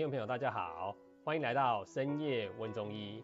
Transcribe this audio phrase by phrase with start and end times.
[0.00, 3.22] 听众朋友，大家好，欢迎来到深夜问中医，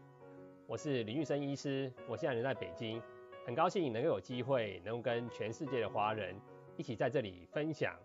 [0.66, 3.00] 我是林玉生医师，我现在人在北京，
[3.46, 6.36] 很高兴能够有机会能够跟全世界的华人
[6.76, 7.96] 一起在这里分享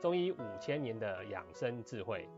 [0.00, 2.28] 中医五千年的养生智慧。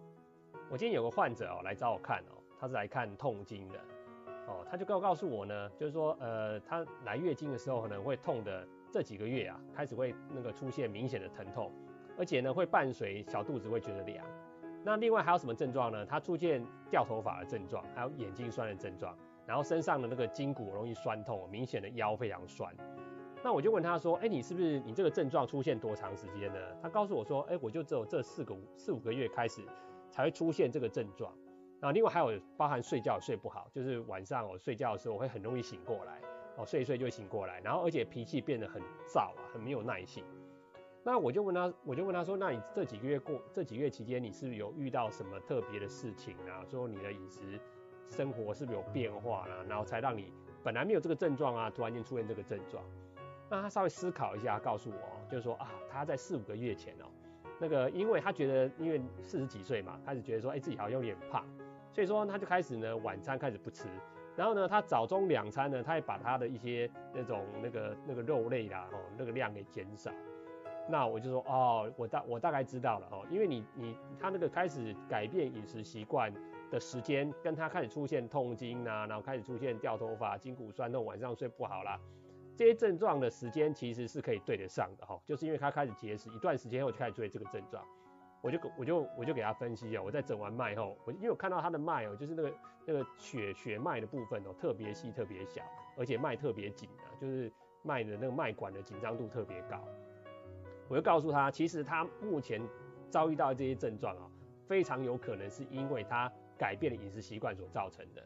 [0.70, 3.78] 我今天有个患者哦来找我看哦，他是来看痛经的
[4.46, 11.70] 哦，他就告告诉我呢，就是说呃他来月经的时候可能会痛的这几个月啊，开始会那个出现明显的疼痛，
[12.16, 14.24] 而且呢会伴随小肚子会觉得凉。
[14.84, 16.04] 那另外还有什么症状呢？
[16.04, 22.74] 他出现掉头发的症状，还有眼睛酸的症状，然后身上的那个筋骨容易酸痛，明显的腰非常酸。
[23.44, 26.58] 那我就问他说，哎，你是不是你这个症状出现多长时间呢？
[26.80, 29.62] 他告诉我说，哎，我就只有这四个四五个月开始
[30.10, 31.32] 才会出现这个症状。
[31.80, 36.20] 然后另外还有包含睡觉睡不好，就是晚上我睡觉的时候我会很容易醒过来，
[36.56, 38.80] 哦，睡一睡就会醒过来，然后而且脾气变得很
[39.12, 40.24] 躁啊，很没有耐性。
[41.04, 46.64] 那我就问他，我就问他说，那你这几个月过这几个月期间，你是不是有遇到什么特别的事情啊？
[46.64, 47.58] 说你的饮食
[48.08, 49.64] 生活是不是有变化啊？
[49.68, 52.84] 然后才让你本来没有这个症状啊，突然间出现这个症状。
[53.50, 57.06] 那他稍微思考一下，告诉我，就是说啊，他在四五个月前哦，
[57.58, 61.44] 那个因为他觉得因为四十几岁嘛，开始觉得说，哎，自己好像有点胖，
[61.90, 63.88] 所以说他就开始呢晚餐开始不吃，
[64.36, 70.12] 然后呢他早中两餐呢，他也把他的一些那种那个那个肉类啦，哦那个量给减少。
[70.88, 76.32] 那我就说哦，我大我大概知道了哦，因为你你他那个开始改变饮食习惯
[76.70, 81.98] 的时间，跟他开始出现痛经啊，然后开始出现掉头发、筋骨酸痛、晚上睡不好啦，
[82.56, 87.82] 这些症状的时间其实是可以对得上的哈，就是因为他开始节食一段时间后就开始出现这个症状，
[88.42, 92.52] 我就我就我就给他分析啊，我在整完脉后，我因为我看到他的脉哦，就是那个
[92.84, 95.62] 那个血血脉的部分哦，特别细特别小，
[95.96, 99.78] 而且脉特别紧啊，就是脉的那个脉管的紧张度特别高。
[100.92, 102.60] 我就告诉他，其实他目前
[103.08, 104.28] 遭遇到这些症状啊，
[104.66, 108.22] 非常有可能是因为他改变了饮食习惯所造成的。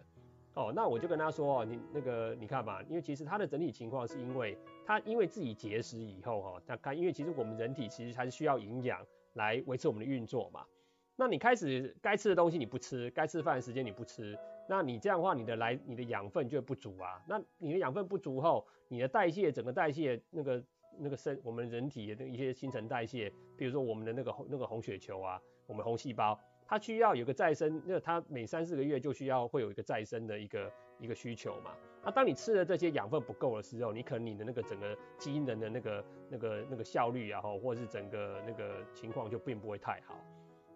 [0.55, 9.01] 哦，那我就跟他说，你那个你看嘛，因为其实他的整体情况是因为他因为自己节食以后哈，他看因为其实我们人体其实还是需要营养
[9.35, 10.67] 来维持我们的运作嘛。
[11.15, 14.37] 那你开始该吃的东西你不吃，该吃饭的时间你不吃，
[14.69, 17.23] 那你这样的话，你的来你的养分就会不足啊。
[17.29, 20.61] 那你的养分不足后，你的代谢整个代谢那个。
[20.99, 31.73] 那个生我们人体的一些新陈代谢，比如说我们的那个那个红血球啊，我们红细胞，它需要有个再生，那它每三四个月就需要会有一个再生的一个一个需求嘛。
[32.05, 40.17] 那当你吃的这些养分不够的时候，你可能你的那个整个基因的那个那个那个效率啊，或者是整个那个情况就并不会太好。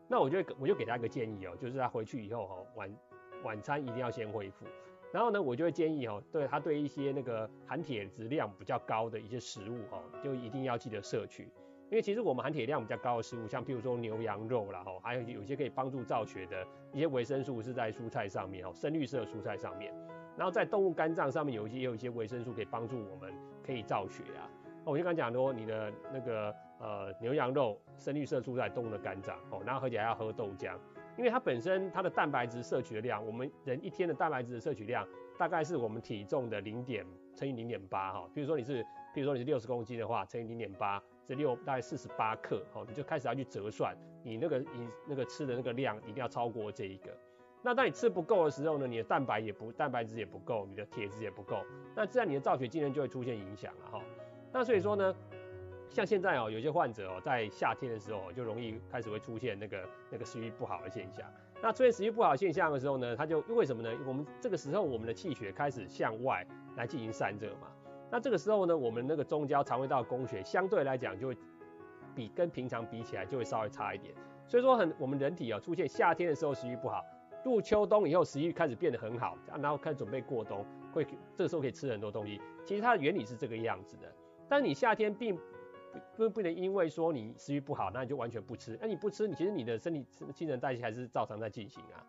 [0.08, 2.97] 那我就我就给他一个建议哦，就是他回去以后哈，晚
[3.44, 4.66] 晚餐一定要先恢复。
[5.12, 11.48] 然后呢，我就会建议哦，对他对一些那个含铁质量比较高的一些食物哈，就一定要记得摄取。
[11.91, 19.93] 因为其实我们含铁量比较高的食物，像譬如说牛羊肉啦哈，还有有些可以帮助造血的一些维生素是在蔬菜上面哦，深绿色蔬菜上面。
[20.37, 23.34] 然后在动物肝脏上面有一些也有一些维生素可以帮助我们
[23.66, 24.47] 可以造血啊。
[24.84, 30.76] 那我就刚讲说，你的那个呃牛羊肉深绿色蔬菜动物的肝脏哦，然后而且还要喝豆浆。
[31.16, 35.06] 因为它本身它的蛋白质摄取的量，我们人一天的蛋白质的摄取量
[35.38, 37.04] 大概是我们体重的零点
[37.34, 38.28] 乘以零点八哈。
[38.34, 38.84] 比如说你是，
[39.15, 47.10] 比如说你是六十公斤的话，乘以零点八，这六大概四十八克，好，你就开始要去折算，你那个你那个吃的那个量一定要超过这一个。
[47.62, 51.62] 那当你吃不够的时候呢，你的蛋白也不蛋白质也不够，你的铁质也不够，
[51.94, 54.00] 那这样你的造血机能就会出现影响了哈。
[54.53, 55.15] 那所以说呢。
[55.90, 61.26] 像现在哦，有些患者哦，在夏天的时候就容易开始会出现那个那个食欲不好的现象。
[61.60, 63.90] 那出现食欲不好的现象的时候呢，他就为什么呢？
[64.06, 66.46] 我们这个时候我们的气血开始向外
[66.76, 67.66] 来进行散热嘛。
[68.08, 71.36] 那这个时候呢，我们那个中焦肠胃道供血相对来讲就会
[72.14, 74.14] 比跟平常比起来就会稍微差一点。
[74.46, 77.04] 所以说很我们人体啊出现夏天的时候食欲不好，
[77.44, 81.04] 入秋冬以后食欲开始变得很好，然后开始准备过冬，会
[81.34, 82.40] 这个时候可以吃很多东西。
[82.64, 84.12] 其实它的原理是这个样子的。
[84.48, 85.38] 但你夏天并
[86.16, 88.78] 不不能因为说你食欲不好，那你就完全不吃。
[88.81, 90.04] 那你不吃，你其实你的身体
[90.34, 92.04] 新陈代谢还是照常在进行啊。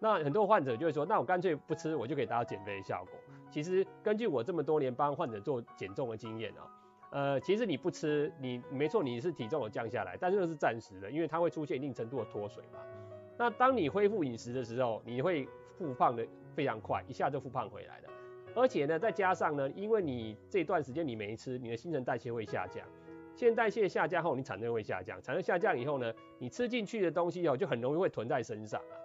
[0.00, 3.14] 那很多患者就会说，那我干脆不吃，我就可以达到减肥的效果。
[3.50, 6.62] 其实根据我这么多年帮患者做减重的经验哦，
[7.10, 12.78] 呃，其实你不吃，你没错，你是体重有降下来，但是那是暂时的，因为它会出现一定程度的脱水嘛。
[13.36, 18.08] 那当你恢复饮食的时候，你会复胖的非常快，一下就复胖回来了。
[18.54, 22.86] 而且呢，再加上呢，因为你这段时间你没吃，你的新陈代谢会下降。
[23.38, 25.22] 新陈代谢下降后，你产能会下降。
[25.22, 28.98] 产能下降以后呢，你吃进去的东西哦，就很容易会囤在身上啊。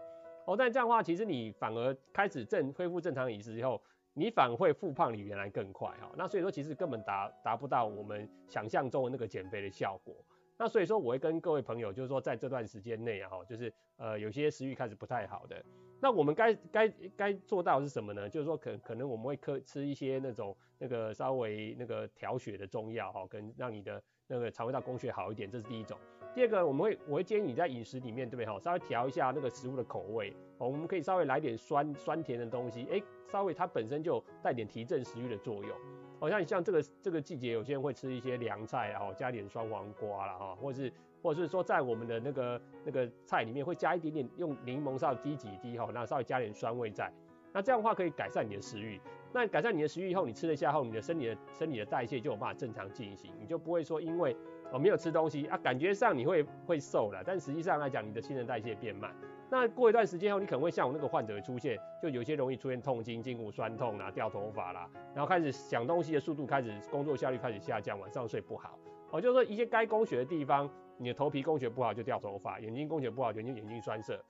[0.45, 3.79] 哦，但这样的话，其实你反而开始正恢复正常饮食以后，
[4.15, 6.11] 你反而会复胖比原来更快哈。
[6.17, 10.15] 那所以说，其实根本达达不到我们想象中的那个减肥的效果。
[10.57, 13.71] 那所以说，我会跟各位朋友就是说，在这段时间内啊，哈，就是。
[13.97, 15.63] 呃有些食欲开始不太好的。
[16.03, 18.29] 那我们该该该做到是什么呢？
[18.29, 25.97] 就是说可可能我们会吃吃一些那种那个稍微那个调血的中药哈，跟让你的那个肠胃道供血好一点，这是第一种。
[26.35, 35.71] 第二个，我们会我会建议你在饮食里面对不对哈，稍微调一下那个食物的口味，我们可以稍微来点酸酸甜的东西，哎，稍微它本身就带点提振食欲的作用。
[36.19, 40.91] 好像像这个这个季节，有些人会吃一些凉菜然后加点酸黄瓜了哈，或者是。
[41.23, 47.09] 或者是说，在我们的那个那个菜里面会加一点点，用柠檬稍微滴几滴哈，那稍微加点酸味在，
[47.53, 48.99] 那这样的话可以改善你的食欲。
[49.31, 54.35] 那改善你的食欲以后，你吃了下后，你的身体的身体的代谢就有办法正常进行，你就不会说因为
[54.71, 59.15] 我没有吃东西啊，感觉上你会会瘦了，但实际上来讲，你的新陈代谢变慢。
[59.49, 68.77] 那过一段时间后，你可能会像我那个患者出现，就有些容易出现痛经、筋骨酸痛啦、掉头发啦，然后开始想东西的速度开始，工作效率开始下降，晚上睡不好。
[69.11, 70.69] 哦，就是说一些该供血的地方。
[70.97, 74.23] 你的头皮供血不好就掉头发，眼睛供血不好就眼睛酸涩。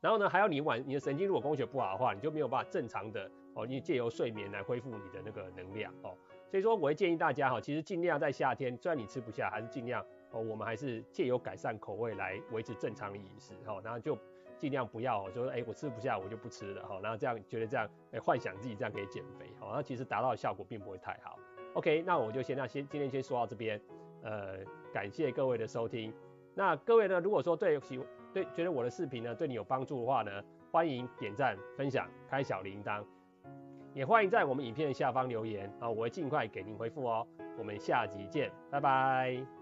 [0.00, 6.16] 然后呢，还有你晚你的神经如果供血不好的话，你就没有办法正常的哦，你借由睡眠来恢复你的那个能量哦。
[6.48, 10.00] 所以说我会建议大家哈，其实尽量在夏天，虽然你吃不下，还是尽量
[10.30, 13.80] 哦，我们还是借由改善口味来维持正常的饮食哈。
[13.82, 14.16] 然后就
[14.56, 21.36] 尽量不要说哎我吃不下我就不吃了哈，然后这样觉得这样哎幻想自己这样可以减肥哈，那其实达到的效果并不会太好。
[21.74, 23.80] OK，那我就先那先今天先说到这边。
[24.22, 24.58] 呃，
[24.92, 26.12] 感谢各位的收听。
[26.54, 28.00] 那各位呢，如果说对喜
[28.32, 30.30] 对觉得我的视频呢对你有帮助的话呢，
[30.70, 33.04] 欢迎点赞、分享、开小铃铛，
[33.94, 37.26] 也欢迎在我们影片下方留言啊，我会尽快给您回复哦。
[37.56, 39.57] 我们下集见，拜拜。